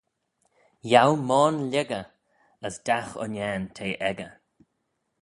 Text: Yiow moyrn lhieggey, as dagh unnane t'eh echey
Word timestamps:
Yiow 0.91 1.11
moyrn 1.27 1.59
lhieggey, 1.71 2.05
as 2.65 2.75
dagh 2.85 3.11
unnane 3.23 3.65
t'eh 3.75 3.97
echey 4.09 4.33